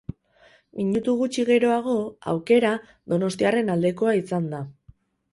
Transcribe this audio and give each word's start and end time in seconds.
Minutu 0.77 1.11
gutxi 1.17 1.43
geroago 1.49 1.97
aukera 2.31 2.71
donostiarren 3.13 3.69
aldekoa 3.75 4.15
izan 4.21 4.49
da. 4.55 4.63